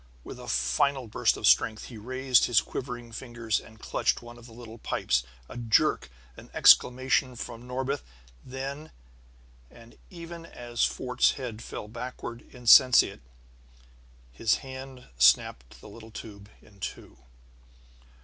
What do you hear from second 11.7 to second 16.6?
back insensate, his hand snapped the little tube